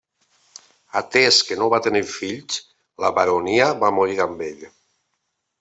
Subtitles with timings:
[1.01, 2.57] Atès que no va tenir fills,
[3.05, 4.69] la baronia va morir amb ell.